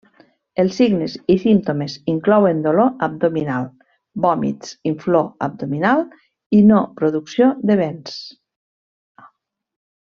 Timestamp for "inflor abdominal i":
4.93-6.67